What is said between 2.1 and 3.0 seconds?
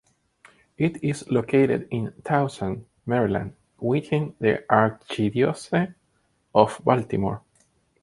Towson,